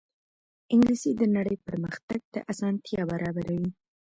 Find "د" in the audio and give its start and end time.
1.15-1.21